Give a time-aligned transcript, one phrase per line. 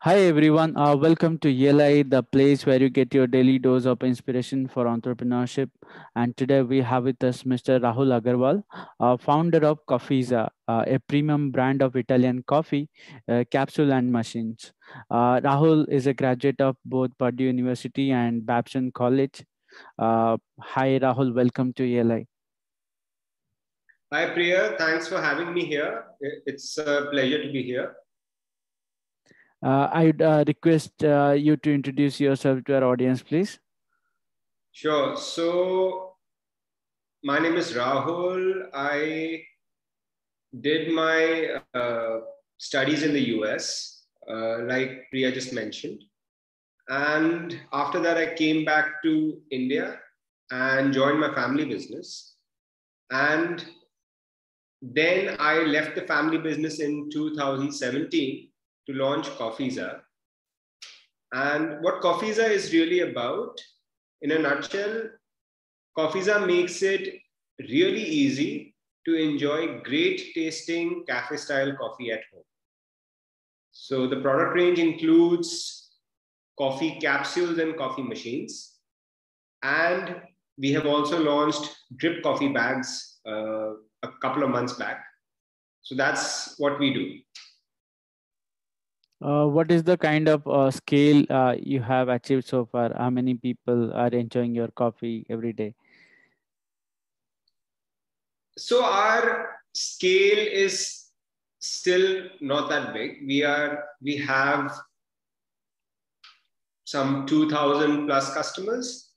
[0.00, 4.02] Hi everyone, uh, welcome to ELI, the place where you get your daily dose of
[4.02, 5.70] inspiration for entrepreneurship.
[6.14, 7.80] And today we have with us Mr.
[7.80, 8.62] Rahul Agarwal,
[9.00, 12.90] uh, founder of Coffeeza, uh, a premium brand of Italian coffee,
[13.26, 14.70] uh, capsule and machines.
[15.10, 19.42] Uh, Rahul is a graduate of both Purdue University and Babson College.
[19.98, 22.26] Uh, hi Rahul, welcome to ELI.
[24.12, 26.04] Hi Priya, thanks for having me here.
[26.20, 27.96] It's a pleasure to be here.
[29.64, 33.58] Uh, I'd uh, request uh, you to introduce yourself to our audience, please.
[34.72, 35.16] Sure.
[35.16, 36.14] So,
[37.24, 38.68] my name is Rahul.
[38.74, 39.42] I
[40.60, 42.20] did my uh,
[42.58, 46.02] studies in the US, uh, like Priya just mentioned.
[46.88, 49.98] And after that, I came back to India
[50.50, 52.36] and joined my family business.
[53.10, 53.64] And
[54.82, 58.48] then I left the family business in 2017
[58.86, 60.00] to launch Coffeeza.
[61.32, 63.60] And what Coffeeza is really about,
[64.22, 65.02] in a nutshell,
[65.96, 67.20] Coffeeza makes it
[67.58, 68.74] really easy
[69.06, 72.44] to enjoy great tasting cafe style coffee at home.
[73.72, 75.90] So the product range includes
[76.58, 78.76] coffee capsules and coffee machines.
[79.62, 80.22] And
[80.58, 85.04] we have also launched drip coffee bags uh, a couple of months back.
[85.82, 87.18] So that's what we do.
[89.22, 92.92] Uh, what is the kind of uh, scale uh, you have achieved so far?
[92.96, 95.74] How many people are enjoying your coffee every day?
[98.58, 101.06] So our scale is
[101.58, 103.26] still not that big.
[103.26, 104.72] We are we have
[106.84, 109.10] some 2000 plus customers.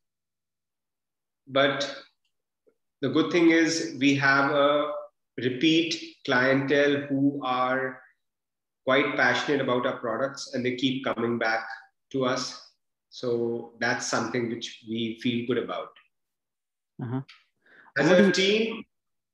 [1.47, 2.03] But
[3.01, 4.91] the good thing is we have a
[5.37, 8.01] repeat clientele who are
[8.89, 11.67] quite passionate about our products and they keep coming back
[12.11, 12.43] to us.
[13.09, 15.91] So that's something which we feel good about.
[17.03, 17.21] Uh-huh.
[17.99, 18.83] As a team,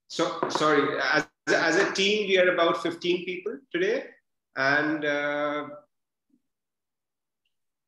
[0.10, 4.04] so sorry, as, as a team, we are about 15 people today.
[4.58, 5.68] And uh,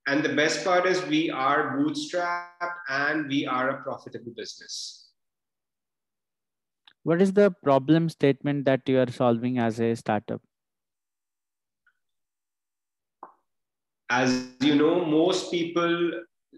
[0.07, 5.09] and the best part is we are bootstrapped and we are a profitable business.
[7.03, 10.46] What is the problem statement that you are solving as a startup?
[14.09, 16.11] As you know, most people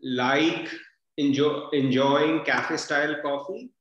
[0.04, 0.70] like
[1.18, 3.72] enjoy, enjoying cafe style coffee.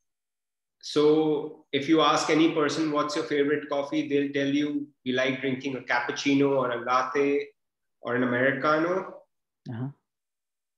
[0.81, 5.41] So if you ask any person what's your favorite coffee, they'll tell you we like
[5.41, 7.47] drinking a cappuccino or a latte
[8.01, 9.15] or an americano.
[9.69, 9.89] Uh-huh.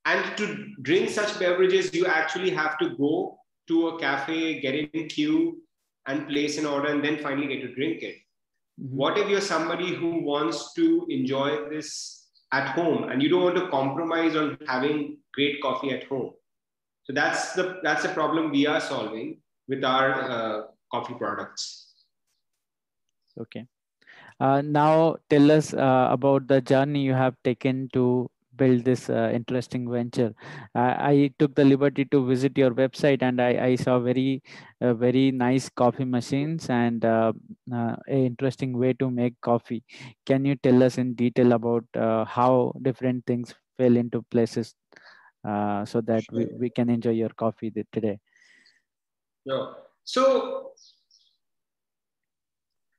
[0.07, 5.09] And to drink such beverages, you actually have to go to a cafe, get in
[5.09, 5.63] queue,
[6.07, 8.17] and place an order, and then finally get to drink it.
[8.81, 8.97] Mm-hmm.
[8.97, 12.20] What if you're somebody who wants to enjoy this
[12.53, 16.33] at home and you don't want to compromise on having great coffee at home.
[17.05, 20.63] So that's the that's the problem we are solving with our uh,
[20.93, 21.95] coffee products.
[23.39, 23.67] Okay.
[24.41, 29.31] Uh, now tell us uh, about the journey you have taken to build this uh,
[29.33, 30.33] interesting venture.
[30.75, 34.43] Uh, I took the liberty to visit your website and I, I saw very,
[34.81, 37.33] uh, very nice coffee machines and uh,
[37.73, 39.83] uh, a interesting way to make coffee.
[40.27, 44.75] Can you tell us in detail about uh, how different things fell into places
[45.93, 46.39] so that sure.
[46.39, 48.19] we, we can enjoy your coffee today?
[49.45, 49.67] Yeah.
[50.05, 50.73] So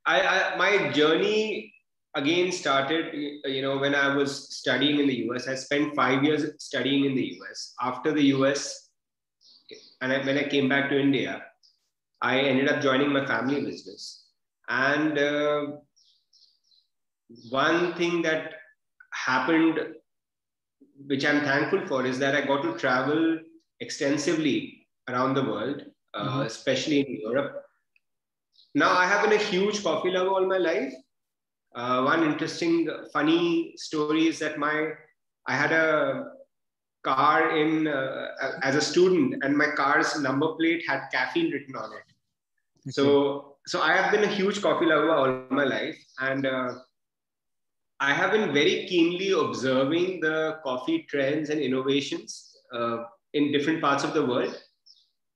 [0.05, 1.73] I, I my journey
[2.15, 3.13] again started
[3.45, 7.15] you know when i was studying in the us i spent five years studying in
[7.15, 8.89] the us after the us
[10.01, 11.41] and I, when i came back to india
[12.21, 14.27] i ended up joining my family business.
[14.69, 15.61] And uh,
[17.49, 18.53] one thing that
[19.13, 19.79] happened
[21.07, 23.39] which i'm thankful for is that i got to travel
[23.79, 25.81] extensively around the world
[26.13, 26.41] uh, mm-hmm.
[26.41, 27.63] especially in europe.
[28.75, 30.93] Now i have been a huge coffee lover all my life
[31.75, 34.91] uh, one interesting, funny story is that my
[35.47, 36.25] I had a
[37.03, 38.27] car in uh,
[38.61, 42.03] as a student, and my car's number plate had caffeine written on it.
[42.87, 42.91] Okay.
[42.91, 46.73] So, so I have been a huge coffee lover all my life, and uh,
[47.99, 53.03] I have been very keenly observing the coffee trends and innovations uh,
[53.33, 54.55] in different parts of the world,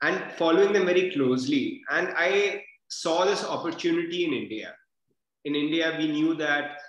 [0.01, 1.81] and following them very closely.
[1.89, 4.75] And I saw this opportunity in India
[5.45, 6.79] in India, we knew that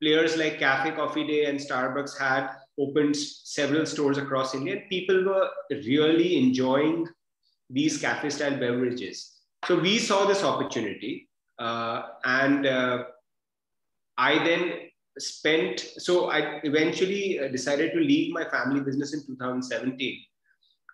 [0.00, 4.82] players like Cafe Coffee Day and Starbucks had opened several stores across India.
[4.88, 7.06] People were really enjoying
[7.70, 9.40] these cafe style beverages.
[9.66, 11.28] So we saw this opportunity.
[11.58, 13.04] Uh, and uh,
[14.18, 14.72] I then
[15.18, 20.20] spent, so I eventually uh, decided to leave my family business in 2017.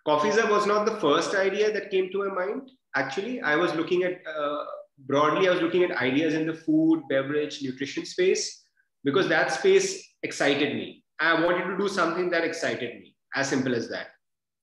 [0.07, 2.69] Coffeeza was not the first idea that came to my mind.
[2.95, 4.65] Actually, I was looking at, uh,
[4.99, 8.63] broadly, I was looking at ideas in the food, beverage, nutrition space
[9.03, 11.03] because that space excited me.
[11.19, 14.07] I wanted to do something that excited me, as simple as that.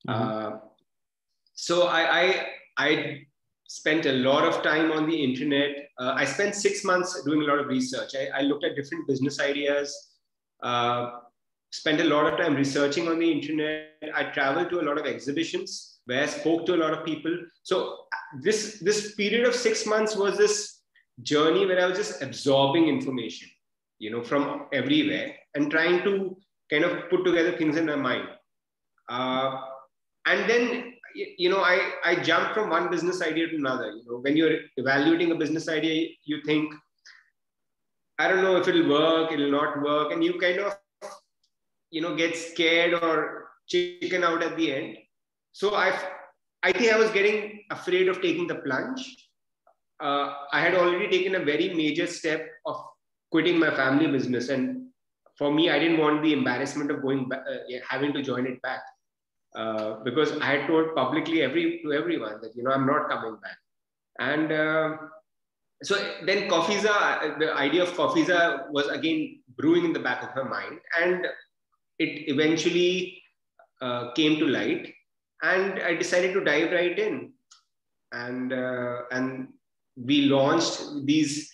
[0.09, 0.55] Mm-hmm.
[0.55, 0.59] Uh,
[1.55, 2.47] so I, I,
[2.77, 3.21] I
[3.69, 5.91] spent a lot of time on the internet.
[5.99, 8.15] Uh, I spent six months doing a lot of research.
[8.17, 10.15] I, I looked at different business ideas,
[10.63, 11.11] uh,
[11.71, 13.95] spent a lot of time researching on the internet.
[14.15, 17.35] I traveled to a lot of exhibitions where I spoke to a lot of people.
[17.63, 17.77] So
[18.41, 20.81] this this period of six months was this
[21.23, 23.49] journey where I was just absorbing information,
[23.99, 26.37] you know, from everywhere and trying to
[26.71, 28.29] kind of put together things in my mind.
[29.09, 29.61] Uh,
[30.27, 30.95] and then
[31.37, 33.91] you know, I, I jump from one business idea to another.
[33.91, 36.73] You know, when you're evaluating a business idea, you think,
[38.19, 40.77] I don't know if it'll work, it'll not work, and you kind of,
[41.91, 44.97] you know, get scared or chicken out at the end.
[45.53, 45.99] So I,
[46.63, 49.29] I think I was getting afraid of taking the plunge.
[50.01, 52.77] Uh, I had already taken a very major step of
[53.31, 54.89] quitting my family business, and
[55.37, 58.63] for me, I didn't want the embarrassment of going back, uh, having to join it
[58.63, 58.81] back.
[59.57, 63.37] Uh, because I had told publicly every to everyone that you know I'm not coming
[63.43, 63.57] back.
[64.19, 64.97] And uh,
[65.83, 65.95] so
[66.27, 70.79] then Coffeeza, the idea of Coffeeza was again brewing in the back of her mind,
[71.01, 71.27] and
[71.99, 73.23] it eventually
[73.81, 74.93] uh, came to light,
[75.43, 77.33] and I decided to dive right in,
[78.13, 79.49] and uh, and
[79.97, 81.53] we launched these.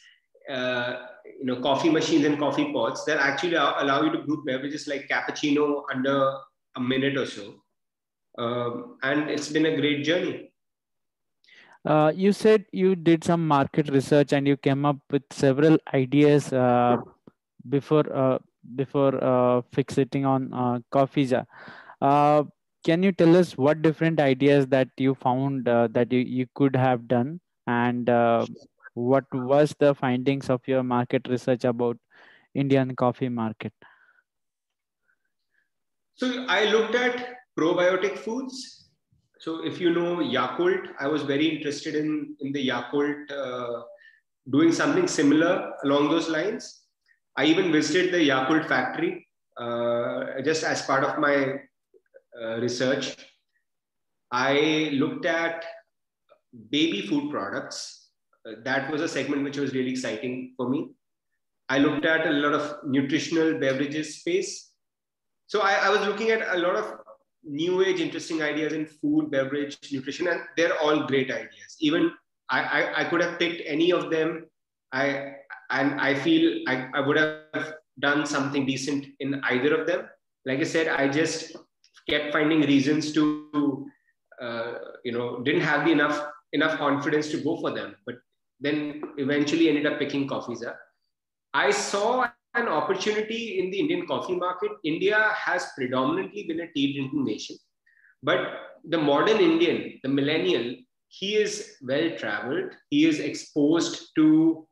[0.48, 1.06] Uh,
[1.40, 5.08] you know, coffee machines and coffee pots that actually allow you to brew beverages like
[5.08, 6.34] cappuccino under
[6.76, 7.64] a minute or so
[8.38, 10.50] um, and it's been a great journey.
[11.84, 16.52] Uh, you said you did some market research and you came up with several ideas
[16.52, 16.96] uh,
[17.68, 18.38] before uh,
[18.74, 21.46] before uh, fixating on uh, Coffeeza.
[22.84, 26.46] Uh, can you tell us what different ideas that you found uh, that you, you
[26.54, 28.08] could have done and
[28.94, 31.96] what was the findings of your market research about
[32.54, 33.72] Indian coffee market?
[36.14, 38.88] So I looked at probiotic foods.
[39.40, 43.82] So if you know Yakult, I was very interested in, in the Yakult uh,
[44.50, 46.82] doing something similar along those lines.
[47.36, 49.26] I even visited the Yakult factory
[49.56, 51.58] uh, just as part of my
[52.40, 53.16] uh, research.
[54.30, 55.64] I looked at
[56.70, 58.10] baby food products.
[58.46, 60.90] Uh, that was a segment which was really exciting for me.
[61.68, 64.72] I looked at a lot of nutritional beverages space.
[65.46, 66.98] So I, I was looking at a lot of
[67.44, 72.10] new age interesting ideas in food beverage nutrition and they're all great ideas even
[72.50, 74.46] I, I, I could have picked any of them
[74.92, 75.34] i
[75.70, 80.08] and i feel I, I would have done something decent in either of them
[80.46, 81.56] like i said i just
[82.08, 83.86] kept finding reasons to
[84.40, 84.74] uh,
[85.04, 88.16] you know didn't have the enough enough confidence to go for them but
[88.60, 90.74] then eventually ended up picking Coffeeza
[91.52, 94.70] i saw an opportunity in the Indian coffee market.
[94.84, 97.56] India has predominantly been a tea drinking nation,
[98.22, 98.38] but
[98.84, 100.76] the modern Indian, the millennial,
[101.08, 102.72] he is well traveled.
[102.90, 104.66] He is exposed to,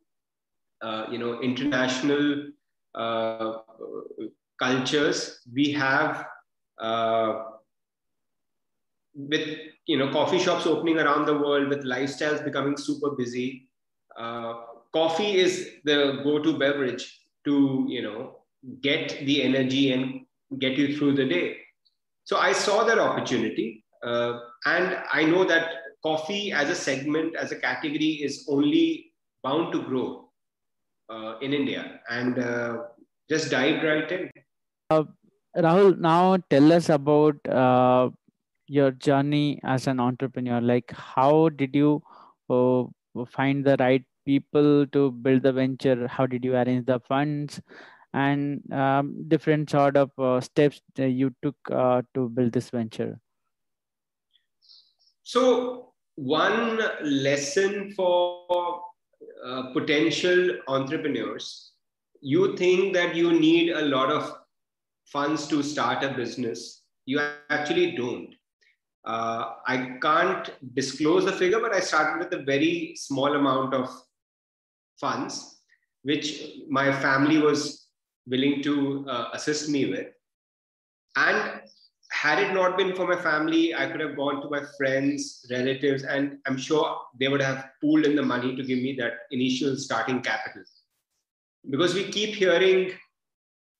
[0.81, 2.49] uh, you know, international
[2.95, 3.59] uh,
[4.61, 5.41] cultures.
[5.53, 6.27] We have,
[6.83, 7.45] uh,
[9.15, 9.49] with
[9.87, 13.69] you know, coffee shops opening around the world, with lifestyles becoming super busy.
[14.17, 14.55] Uh,
[14.93, 17.05] coffee is the go-to beverage
[17.45, 18.37] to you know
[18.81, 20.21] get the energy and
[20.59, 21.57] get you through the day
[22.25, 25.71] so i saw that opportunity uh, and i know that
[26.03, 29.13] coffee as a segment as a category is only
[29.43, 30.29] bound to grow
[31.11, 32.77] uh, in india and uh,
[33.29, 34.31] just dive right in
[34.91, 35.03] uh,
[35.57, 38.09] rahul now tell us about uh,
[38.67, 42.03] your journey as an entrepreneur like how did you
[42.49, 42.85] uh,
[43.27, 46.07] find the right people to build the venture?
[46.09, 47.61] How did you arrange the funds?
[48.15, 53.19] And um, different sort of uh, steps you took uh, to build this venture?
[55.23, 58.83] So, one lesson for
[59.47, 61.73] uh, potential entrepreneurs
[62.21, 64.33] you think that you need a lot of
[65.07, 66.83] funds to start a business.
[67.07, 68.35] You actually don't.
[69.05, 73.89] Uh, I can't disclose the figure, but I started with a very small amount of
[75.01, 75.63] funds,
[76.03, 77.89] which my family was
[78.27, 80.07] willing to uh, assist me with.
[81.17, 81.61] And
[82.13, 86.05] had it not been for my family, I could have gone to my friends, relatives,
[86.05, 89.77] and I'm sure they would have pooled in the money to give me that initial
[89.77, 90.63] starting capital.
[91.69, 92.93] Because we keep hearing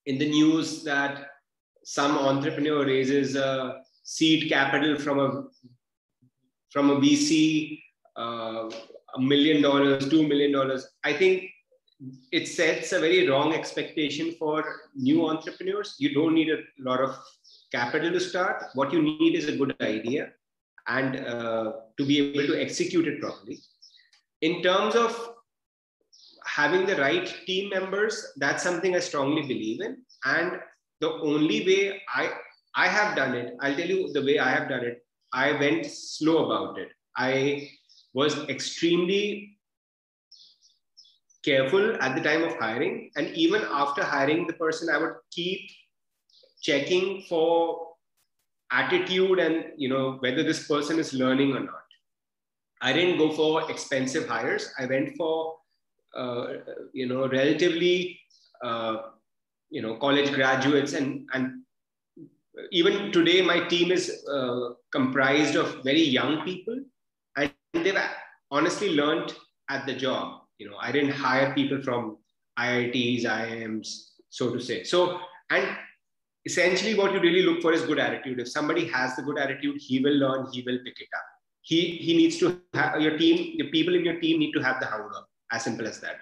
[0.07, 1.27] in the news that
[1.85, 5.45] some entrepreneur raises a seed capital from a
[6.71, 7.81] from a VC,
[8.17, 8.71] uh,
[9.15, 10.89] a million dollars, two million dollars.
[11.05, 11.51] I think
[12.33, 15.97] it sets a very wrong expectation for new entrepreneurs.
[15.99, 17.17] You don't need a lot of
[17.71, 18.65] capital to start.
[18.75, 20.31] What you need is a good idea
[20.89, 23.59] and uh, to be able to execute it properly.
[24.41, 25.32] In terms of
[26.55, 29.99] having the right team members, that's something I strongly believe in.
[30.25, 30.61] And
[31.01, 32.31] the only way I
[32.75, 35.05] I have done it, I'll tell you the way I have done it.
[35.33, 36.89] I went slow about it.
[37.17, 37.71] I
[38.15, 39.59] was extremely
[41.45, 43.11] careful at the time of hiring.
[43.17, 45.71] And even after hiring the person, I would keep
[46.63, 47.89] checking for
[48.71, 51.89] attitude and you know whether this person is learning or not.
[52.81, 54.71] I didn't go for expensive hires.
[54.79, 55.57] I went for
[56.93, 58.19] you know relatively
[58.63, 58.97] uh,
[59.71, 61.63] you know college graduates and and
[62.71, 66.79] even today my team is uh, comprised of very young people
[67.37, 67.99] and they've
[68.51, 69.35] honestly learned
[69.71, 70.41] at the job.
[70.59, 72.19] You know i didn't hire people from
[72.59, 73.89] iits iims
[74.29, 74.85] so to say.
[74.85, 75.67] So and
[76.45, 78.39] essentially what you really look for is good attitude.
[78.41, 81.27] If somebody has the good attitude he will learn he will pick it up.
[81.63, 84.79] He he needs to have your team the people in your team need to have
[84.81, 86.21] the hunger as simple as that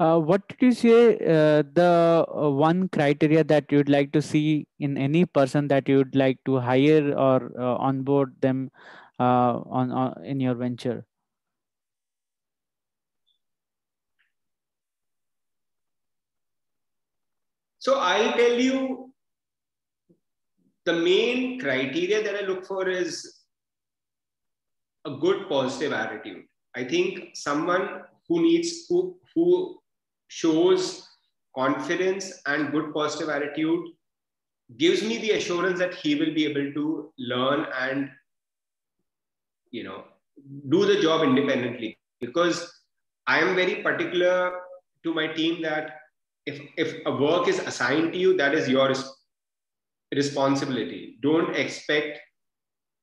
[0.00, 4.66] uh, what did you say uh, the uh, one criteria that you'd like to see
[4.78, 8.70] in any person that you'd like to hire or uh, onboard them
[9.20, 11.04] uh, on, on in your venture
[17.84, 19.12] So I'll tell you
[20.86, 23.42] the main criteria that I look for is
[25.04, 26.44] a good positive attitude.
[26.76, 29.78] I think someone who needs who who
[30.28, 31.08] shows
[31.54, 33.88] confidence and good positive attitude
[34.78, 38.10] gives me the assurance that he will be able to learn and
[39.70, 40.04] you know
[40.68, 41.98] do the job independently.
[42.20, 42.70] Because
[43.26, 44.60] i am very particular
[45.02, 46.00] to my team that
[46.46, 48.92] if if a work is assigned to you that is your
[50.14, 51.18] responsibility.
[51.22, 52.20] Don't expect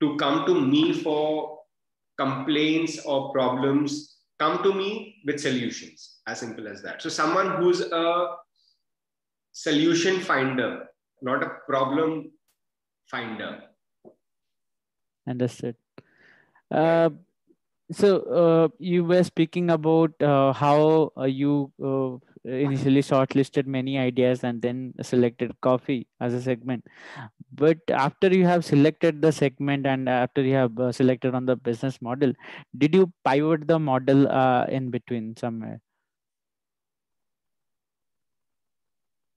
[0.01, 1.60] to come to me for
[2.17, 7.01] complaints or problems come to me with solutions as simple as that.
[7.01, 8.35] So someone who's a
[9.51, 10.87] solution finder
[11.21, 12.31] not a problem
[13.05, 13.61] finder.
[15.27, 15.75] Understood.
[16.69, 17.11] Uh,
[17.91, 21.71] so uh, you were speaking about uh, how uh, you
[22.43, 26.85] initially shortlisted many ideas and then selected coffee as a segment.
[27.53, 32.01] But after you have selected the segment and after you have selected on the business
[32.01, 32.33] model
[32.77, 35.81] did you pivot the model uh, in between somewhere?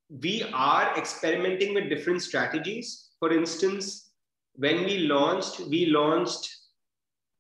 [0.09, 3.11] We are experimenting with different strategies.
[3.19, 4.13] For instance
[4.57, 6.49] when we launched we launched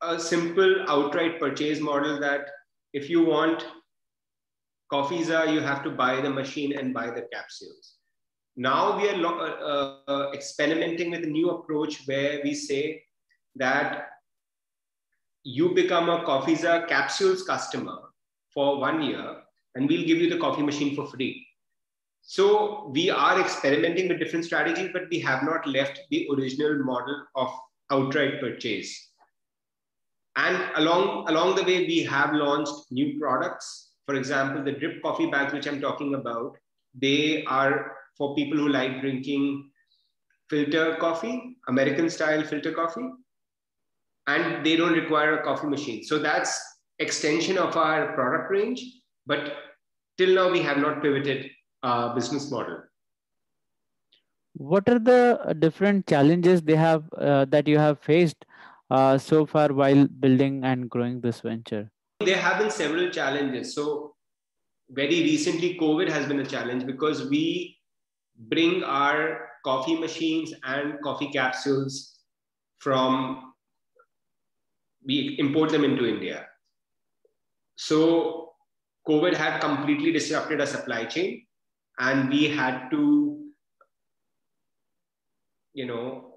[0.06, 2.46] a simple outright purchase model that
[2.92, 3.66] if you want
[4.92, 7.94] Coffeeza, you have to buy the machine and buy the capsules.
[8.56, 13.02] Now we are uh, uh, experimenting with a new approach where we say
[13.56, 14.11] that
[15.42, 17.99] you become a Coffeeza capsules customer
[18.52, 19.42] for one year
[19.75, 21.46] and we'll give you the coffee machine for free.
[22.23, 27.25] So we are experimenting with different strategies, but we have not left the original model
[27.34, 27.50] of
[27.90, 29.11] outright purchase.
[30.37, 35.31] And along, along the way, we have launched new products for example, the drip coffee
[35.31, 36.57] bags, which I'm talking about,
[36.95, 39.71] they are for people who like drinking
[40.50, 43.09] filter coffee, American style filter coffee,
[44.26, 46.05] and they don't require a coffee machine.
[46.05, 46.61] So that's
[46.99, 48.85] extension of our product range,
[49.26, 49.55] but
[50.19, 51.50] till now we have not pivoted
[51.83, 52.83] our business model.
[54.53, 58.45] What are the different challenges they have uh, that you have faced
[58.91, 61.91] uh, so far while building and growing this venture?
[62.25, 63.75] there have been several challenges.
[63.75, 64.14] So,
[64.91, 67.79] very recently, COVID has been a challenge because we
[68.37, 72.19] bring our coffee machines and coffee capsules
[72.79, 73.55] from,
[75.07, 76.47] we import them into India.
[77.76, 78.53] So,
[79.09, 81.47] COVID had completely disrupted our supply chain,
[81.99, 83.41] and we had to,
[85.73, 86.35] you know,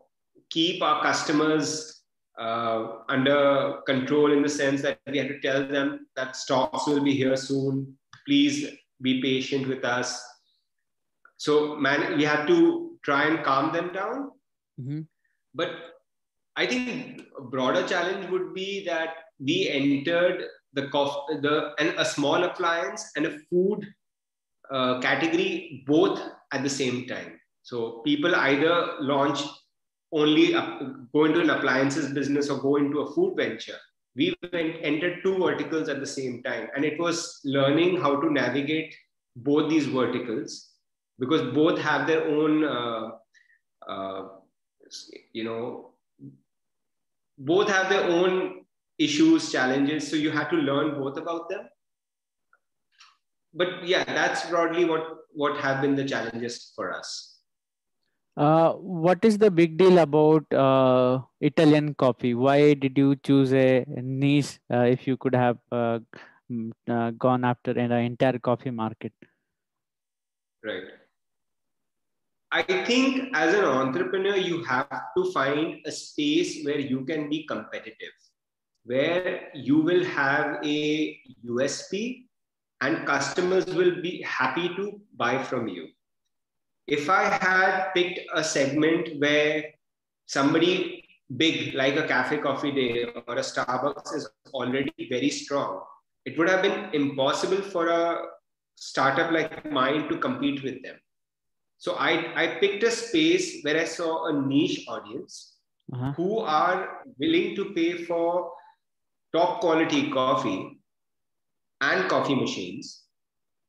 [0.49, 1.96] keep our customers
[2.37, 7.01] uh, under control in the sense that we had to tell them that stocks will
[7.01, 7.97] be here soon.
[8.25, 8.69] Please
[9.01, 10.23] be patient with us.
[11.37, 14.31] So, man, we had to try and calm them down.
[14.79, 15.01] Mm-hmm.
[15.53, 15.71] But
[16.55, 20.83] I think a broader challenge would be that we entered the
[21.41, 23.85] the and a small appliance and a food
[24.71, 26.19] uh, category both
[26.51, 27.39] at the same time.
[27.61, 29.41] So people either launch
[30.11, 30.53] only
[31.13, 33.77] go into an appliances business or go into a food venture.
[34.15, 38.31] We went, entered two verticals at the same time, and it was learning how to
[38.31, 38.95] navigate
[39.35, 40.71] both these verticals
[41.19, 43.09] because both have their own, uh,
[43.87, 44.27] uh,
[45.33, 45.91] you know,
[47.37, 48.65] both have their own
[48.97, 50.09] issues, challenges.
[50.09, 51.67] So you had to learn both about them.
[53.53, 57.36] But yeah, that's broadly what what have been the challenges for us.
[58.37, 62.35] Uh, what is the big deal about uh, Italian coffee?
[62.35, 65.99] Why did you choose a niche uh, if you could have uh,
[66.87, 69.11] uh, gone after an entire coffee market?
[70.63, 70.83] Right.
[72.51, 77.43] I think as an entrepreneur, you have to find a space where you can be
[77.47, 78.13] competitive,
[78.85, 82.25] where you will have a USP
[82.81, 85.87] and customers will be happy to buy from you
[86.87, 89.65] if I had picked a segment where
[90.25, 91.03] somebody
[91.35, 95.83] big like a cafe coffee day or a Starbucks is already very strong,
[96.25, 98.21] it would have been impossible for a
[98.75, 100.95] startup like mine to compete with them.
[101.77, 105.55] So I, I picked a space where I saw a niche audience
[105.93, 106.13] uh-huh.
[106.13, 108.51] who are willing to pay for
[109.33, 110.79] top quality coffee
[111.81, 113.03] and coffee machines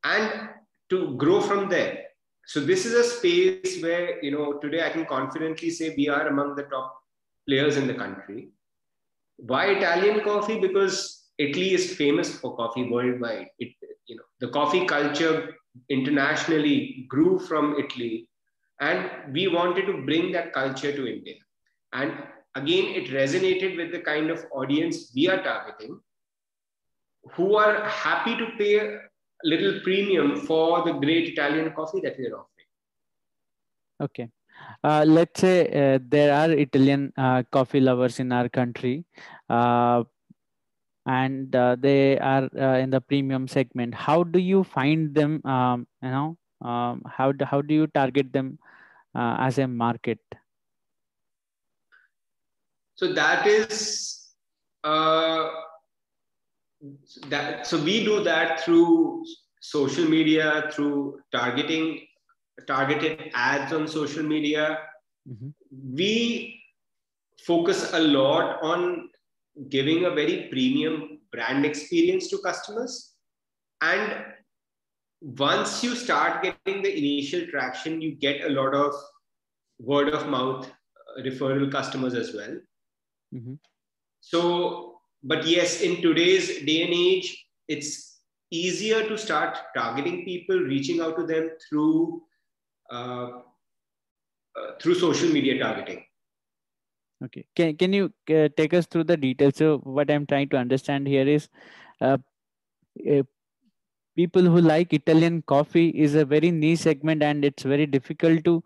[0.05, 0.49] and
[0.89, 2.08] to grow from there
[2.49, 6.29] so this is a space where, you know, today I can confidently say we are
[6.29, 6.99] among the top
[7.47, 8.49] players in the country.
[9.37, 10.59] Why Italian coffee?
[10.59, 13.49] Because Italy is famous for coffee worldwide.
[13.59, 13.75] It,
[14.07, 15.57] you know, the coffee culture
[15.91, 18.31] internationally grew from Italy,
[18.81, 21.35] and we wanted to bring that culture to India.
[21.93, 22.15] And
[22.55, 26.01] again, it resonated with the kind of audience we are targeting,
[27.33, 28.97] who are happy to pay
[29.45, 32.67] little premium for the great Italian coffee that we are offering.
[34.01, 34.29] Okay.
[34.83, 39.05] Uh, let's say uh, there are Italian uh, coffee lovers in our country
[39.49, 40.03] uh,
[41.07, 43.95] and uh, they are uh, in the premium segment.
[43.95, 45.45] How do you find them?
[45.45, 48.59] Um, you know, um, how, do, how do you target them
[49.15, 50.19] as a market?
[52.95, 54.35] So that is
[57.29, 59.25] that so we do that through
[59.61, 62.01] social media through targeting
[62.67, 64.79] targeted ads on social media
[65.29, 65.49] mm-hmm.
[65.95, 66.61] we
[67.45, 69.11] focus a lot on
[69.69, 73.15] giving a very premium brand experience to customers
[73.81, 74.25] and
[75.21, 78.95] once you start getting the initial traction you get a lot of
[79.81, 82.57] word of mouth uh, referral customers as well
[83.35, 83.55] mm-hmm.
[84.21, 84.88] so
[85.23, 91.17] but yes, in today's day and age, it's easier to start targeting people, reaching out
[91.17, 92.23] to them through
[92.91, 93.31] uh,
[94.57, 96.05] uh, through social media targeting.
[97.25, 99.57] Okay, can can you uh, take us through the details?
[99.57, 101.49] So what I'm trying to understand here is,
[102.01, 102.19] uh,
[104.17, 108.63] people who like Italian coffee is a very niche segment, and it's very difficult to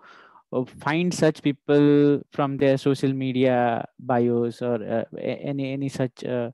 [0.80, 6.50] find such people from their social media bios or uh, any any such uh,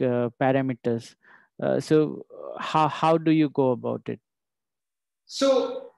[0.00, 1.14] parameters.
[1.62, 2.24] Uh, so
[2.58, 4.20] how how do you go about it?
[5.26, 5.90] So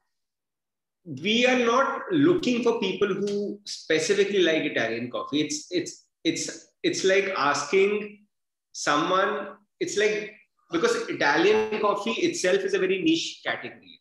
[1.05, 5.43] we are not looking for people who specifically like italian coffee.
[5.43, 8.27] It's it's it's it's like asking
[8.73, 10.33] someone it's like
[10.71, 13.92] because italian coffee itself is a very niche category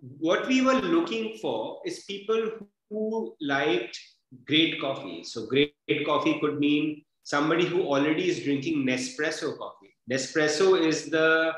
[0.00, 2.50] what we were looking for is people
[2.88, 3.98] who liked
[4.46, 5.22] great coffee.
[5.24, 9.94] So great, great coffee could mean somebody who already is drinking Nespresso coffee.
[10.10, 11.52] Nespresso is the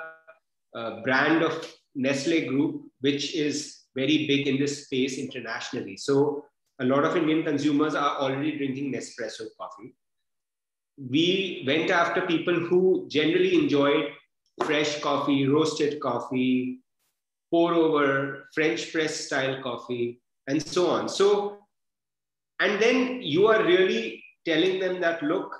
[0.74, 5.96] uh, brand of Nestle Group, which is very big in this space internationally.
[5.96, 6.44] So
[6.80, 9.94] a lot of Indian consumers are already drinking Nespresso coffee.
[10.98, 14.10] We went after people who generally enjoyed
[14.64, 16.81] fresh coffee, roasted coffee,
[17.52, 21.08] pour over, French press style coffee, and so on.
[21.08, 21.58] So,
[22.60, 25.54] and then you are really telling them that, look,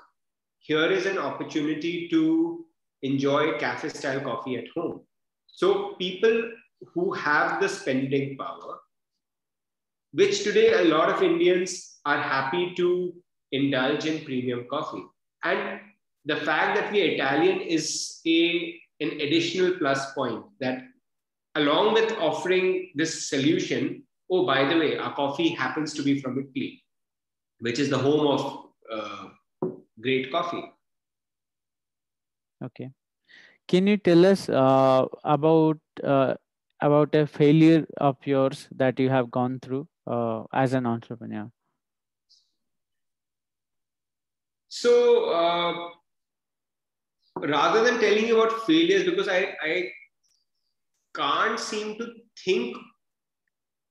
[0.57, 2.65] here is an opportunity to
[3.03, 5.01] enjoy cafe style coffee at home.
[5.45, 6.51] So, people
[6.95, 8.79] who have the spending power,
[10.13, 13.13] which today a lot of Indians are happy to
[13.51, 15.03] indulge in premium coffee.
[15.43, 15.79] And
[16.25, 20.81] the fact that we are Italian is a, an additional plus point that
[21.55, 26.39] along with offering this solution, oh, by the way, our coffee happens to be from
[26.39, 26.83] Italy,
[27.59, 29.29] which is the home of uh,
[30.01, 30.63] great coffee.
[32.63, 32.91] Okay.
[33.67, 36.35] Can you tell us uh, about uh,
[36.83, 41.49] about a failure of yours that you have gone through uh, as an entrepreneur.
[44.67, 45.73] So, uh,
[47.37, 49.91] rather than telling you about failures, because I, I
[51.15, 52.07] can't seem to
[52.43, 52.75] think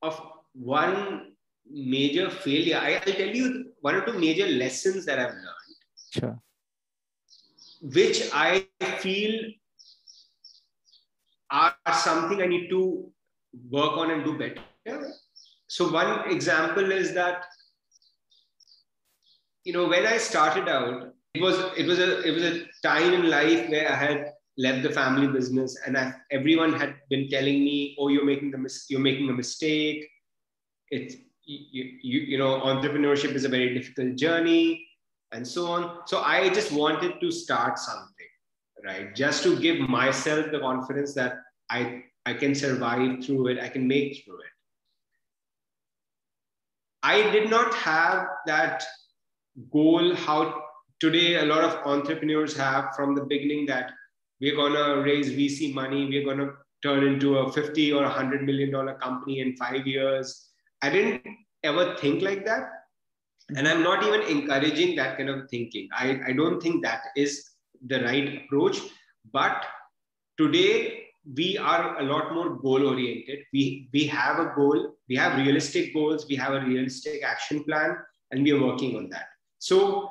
[0.03, 0.21] of
[0.55, 1.33] one
[1.71, 2.79] major failure.
[2.79, 5.79] I, will tell you one or two major lessons that I've learned.
[6.11, 6.39] Sure.
[7.81, 8.67] Which I
[8.99, 9.41] feel
[11.51, 13.11] are something I need to
[13.71, 15.13] work on and do better.
[15.69, 17.45] So one example is that
[19.65, 23.13] you know when I started out, it was it was a it was a time
[23.13, 27.65] in life where I had left the family business and I, everyone had been telling
[27.65, 30.09] me, "Oh, you're making the mis- you're making a mistake.
[30.91, 34.87] It's you, you you know entrepreneurship is a very difficult journey."
[35.33, 35.99] and so on.
[36.07, 38.27] So I just wanted to start something,
[38.85, 39.15] right?
[39.15, 41.37] Just to give myself the confidence that
[41.71, 44.53] I, I can survive through it, I can make through it.
[47.03, 48.85] I did not have that
[49.73, 50.63] goal how
[51.01, 53.91] today a lot of entrepreneurs have from the beginning that
[54.43, 58.43] we're going to raise VC money, we're going to turn into a 50 or 100
[58.43, 60.49] million dollar company in five years.
[60.83, 61.23] I didn't
[61.63, 62.65] ever think like that.
[63.57, 65.89] And i'm not even encouraging that kind of thinking.
[65.93, 67.51] I, I don't think that is
[67.87, 68.81] the right approach.
[69.33, 69.65] But
[70.37, 71.05] today
[71.37, 73.41] we are a lot more goal oriented.
[73.53, 77.97] We we have a goal we have realistic goals we have a realistic action plan
[78.33, 79.27] and we are working on that.
[79.59, 80.11] So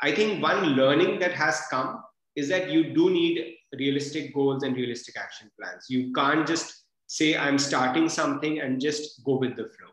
[0.00, 2.02] i think one learning that has come
[2.36, 7.36] is that you do need realistic goals and realistic action plans you can't just say
[7.36, 9.92] i'm starting something and just go with the flow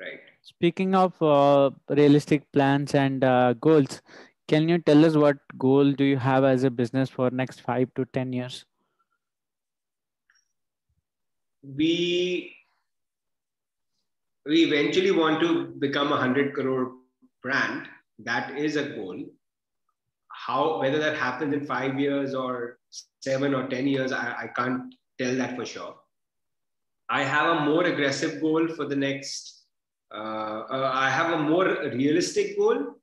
[0.00, 4.00] right Speaking of uh, realistic plans and uh, goals,
[4.46, 7.92] can you tell us what goal do you have as a business for next five
[7.96, 8.64] to 10 years?
[11.64, 12.54] We,
[14.44, 16.92] we eventually want to become a 100 crore
[17.42, 17.88] brand.
[18.20, 19.18] That is a goal.
[20.46, 22.78] How, whether that happens in five years or
[23.20, 25.94] seven or 10 years, I, I can't tell that for sure.
[27.08, 29.56] I have a more aggressive goal for the next
[30.14, 32.94] uh, uh, I have a more realistic goal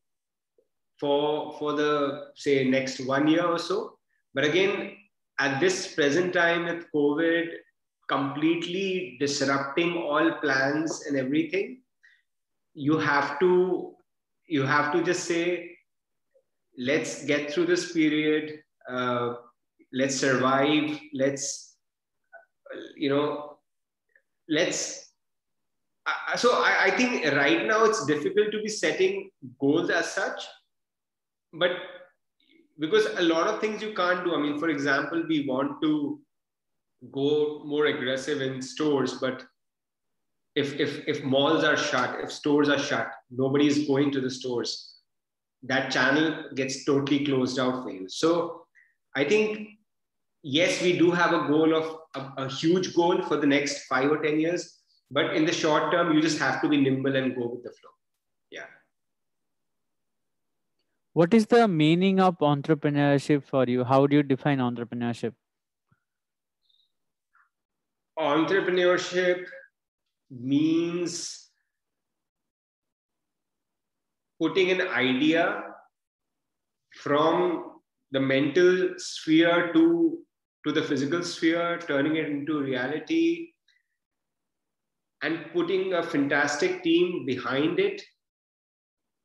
[1.00, 3.98] for for the say next one year or so.
[4.34, 4.96] But again,
[5.40, 7.50] at this present time with COVID
[8.08, 11.82] completely disrupting all plans and everything,
[12.74, 13.96] you have to
[14.48, 15.73] you have to just say,
[16.78, 18.60] let's get through this period.
[18.90, 19.36] Uh,
[19.92, 21.00] let's survive.
[21.14, 21.74] Let's
[22.96, 23.58] you know
[24.50, 25.14] let's
[26.06, 30.42] uh, so I, I, think right now it's difficult to be setting goals as such
[31.54, 31.72] but
[32.80, 36.20] because a lot of things you can't do i mean for example we want to
[37.12, 39.46] go more aggressive in stores but
[40.56, 44.30] if if if malls are shut if stores are shut nobody is going to the
[44.30, 44.93] stores
[45.64, 48.66] that channel gets totally closed out for you so
[49.16, 49.68] i think
[50.44, 54.12] yes we do have a goal of a, a huge goal for the next 5
[54.12, 57.36] or 10 years but in the short term, you just have to be nimble and
[57.36, 57.92] go with the flow.
[58.50, 58.66] Yeah.
[61.14, 63.84] What is the meaning of entrepreneurship for you?
[63.84, 65.34] How do you define entrepreneurship?
[68.18, 69.46] Entrepreneurship
[70.32, 71.43] means
[74.44, 75.44] putting an idea
[77.02, 77.80] from
[78.12, 80.20] the mental sphere to,
[80.66, 83.54] to the physical sphere, turning it into reality,
[85.22, 88.02] and putting a fantastic team behind it,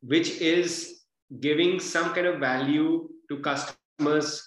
[0.02, 1.00] which is
[1.40, 4.42] giving some kind of value to customers,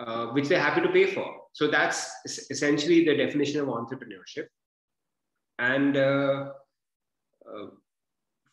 [0.00, 1.26] uh, which they're happy to pay for.
[1.52, 2.10] So that's
[2.50, 4.46] essentially the definition of entrepreneurship.
[5.58, 6.50] And uh,
[7.46, 7.66] uh,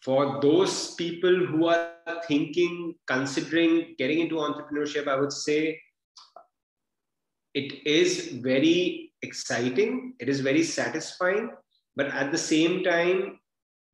[0.06, 1.90] for those people who are
[2.28, 5.80] thinking, considering getting into entrepreneurship, I would say
[7.56, 11.50] it is very exciting, it is very satisfying,
[11.96, 13.40] but at the same time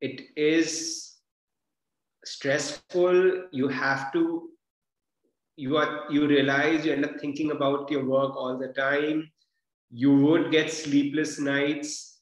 [0.02, 1.14] it is
[2.26, 3.48] stressful.
[3.50, 4.50] You have to
[5.56, 9.30] you are you realize you end up thinking about your work all the time.
[9.90, 12.20] You would get sleepless nights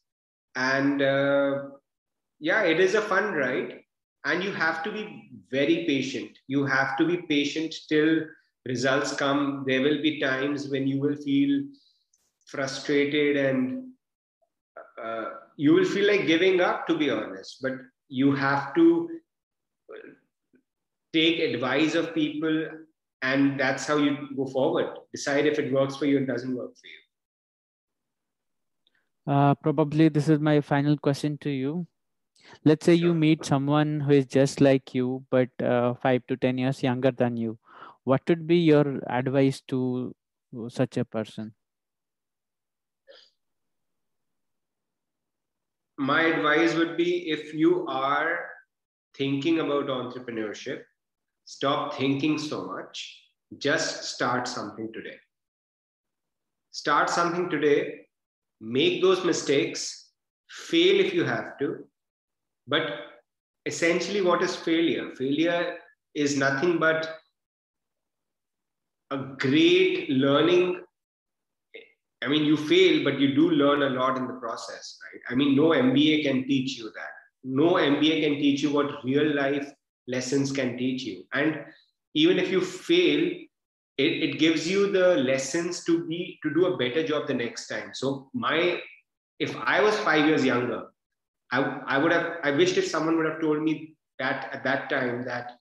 [0.55, 1.55] and uh,
[2.40, 3.81] yeah it is a fun ride
[4.24, 6.31] and you have to be very patient.
[6.46, 8.26] You have to be patient till
[8.66, 9.64] results come.
[9.66, 11.64] There will be times when you will feel
[12.46, 13.88] frustrated and
[15.03, 17.59] uh, you will feel like giving up to be honest.
[17.62, 17.72] But
[18.09, 19.09] you have to
[21.12, 22.68] take advice of people
[23.22, 24.98] and that's how you go forward.
[25.12, 26.96] Decide if it works for you and doesn't work for you.
[29.26, 31.87] Uh, probably this is my final question to you.
[32.64, 36.58] Let's say you meet someone who is just like you, but uh, five to 10
[36.58, 37.58] years younger than you.
[38.04, 40.14] What would be your advice to
[40.68, 41.54] such a person?
[45.98, 48.46] My advice would be if you are
[49.16, 50.82] thinking about entrepreneurship,
[51.44, 53.22] stop thinking so much.
[53.58, 55.16] Just start something today.
[56.72, 58.06] Start something today,
[58.60, 60.10] make those mistakes,
[60.48, 61.84] fail if you have to.
[62.70, 62.83] But
[63.66, 65.14] essentially, what is failure?
[65.16, 65.76] Failure
[66.14, 67.16] is nothing but
[69.11, 70.80] a great learning
[72.22, 75.22] I mean, you fail, but you do learn a lot in the process, right?
[75.30, 77.12] I mean, no MBA can teach you that.
[77.42, 79.72] No MBA can teach you what real life
[80.06, 81.24] lessons can teach you.
[81.33, 81.64] And
[82.14, 83.20] even if you fail,
[83.96, 87.68] it, it gives you the lessons to be to do a better job the next
[87.68, 87.90] time.
[87.94, 88.80] So my
[89.38, 90.88] if I was five years younger,
[91.52, 94.90] I, I would have I wished if someone would have told me that at that
[94.90, 95.58] time that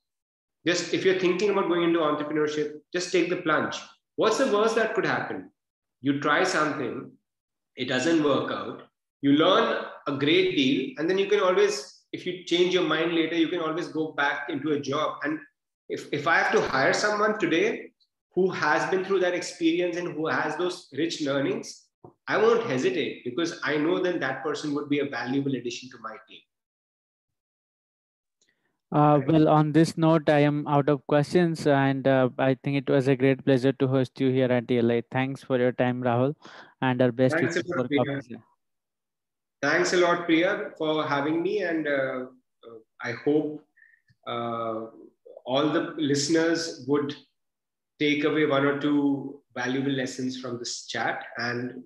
[0.65, 3.79] just if you're thinking about going into entrepreneurship, just take the plunge.
[4.17, 5.49] What's the worst that could happen?
[6.01, 7.11] you try something,
[7.75, 8.83] it doesn't work out,
[9.21, 13.13] you learn a great deal, and then you can always, if you change your mind
[13.13, 15.17] later, you can always go back into a job.
[15.23, 15.39] And
[15.89, 17.91] if, if I have to hire someone today
[18.33, 21.87] who has been through that experience and who has those rich learnings,
[22.27, 25.97] I won't hesitate because I know then that person would be a valuable addition to
[26.01, 26.39] my team.
[28.91, 32.89] Uh, well, on this note, I am out of questions, and uh, I think it
[32.89, 35.03] was a great pleasure to host you here at DLI.
[35.11, 36.35] Thanks for your time, Rahul,
[36.81, 38.21] and our best Thanks wishes for Priya.
[39.61, 42.25] Thanks a lot, Priya, for having me, and uh,
[43.03, 43.63] I hope
[44.25, 44.85] uh,
[45.45, 47.15] all the listeners would
[47.99, 51.25] take away one or two valuable lessons from this chat.
[51.37, 51.83] And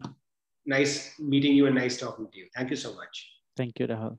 [0.65, 2.47] nice meeting you and nice talking to you.
[2.55, 3.29] Thank you so much.
[3.55, 4.17] Thank you, Rahul.